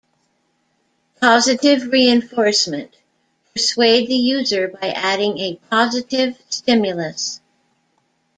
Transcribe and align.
Positive 1.21 1.91
Reinforcement: 1.93 2.95
Persuade 3.53 4.07
the 4.09 4.15
user 4.15 4.67
by 4.67 4.87
adding 4.89 5.37
a 5.37 5.59
positive 5.69 6.41
stimulus. 6.49 7.39